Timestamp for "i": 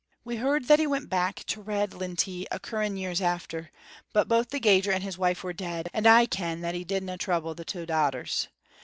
6.07-6.25